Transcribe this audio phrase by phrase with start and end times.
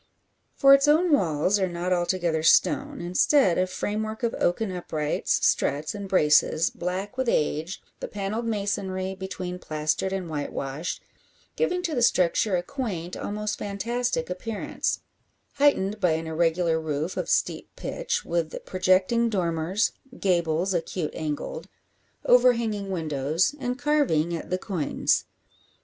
[0.55, 5.93] For its own walls are not altogether stone; instead a framework of oaken uprights, struts,
[5.93, 11.03] and braces, black with age, the panelled masonry between plastered and white washed,
[11.55, 15.01] giving to the structure a quaint, almost fantastic, appearance,
[15.57, 21.67] heightened by an irregular roof of steep pitch, with projecting dormers, gables acute angled,
[22.25, 25.25] overhanging windows, and carving at the coigns.